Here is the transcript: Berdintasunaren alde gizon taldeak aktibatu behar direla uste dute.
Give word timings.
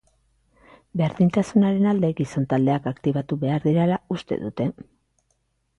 Berdintasunaren 1.01 1.89
alde 1.91 2.11
gizon 2.21 2.49
taldeak 2.55 2.89
aktibatu 2.93 3.41
behar 3.45 3.65
direla 3.69 4.01
uste 4.19 4.41
dute. 4.47 4.71